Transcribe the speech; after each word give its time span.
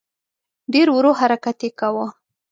ډېر 0.73 0.87
ورو 0.95 1.11
حرکت 1.19 1.57
یې 1.65 1.69
کاوه. 1.79 2.07